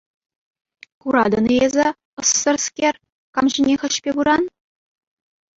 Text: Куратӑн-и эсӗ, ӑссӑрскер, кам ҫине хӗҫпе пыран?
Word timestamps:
Куратӑн-и 1.01 1.57
эсӗ, 1.67 1.85
ӑссӑрскер, 2.23 2.95
кам 3.37 3.45
ҫине 3.57 3.75
хӗҫпе 3.83 4.11
пыран? 4.17 4.43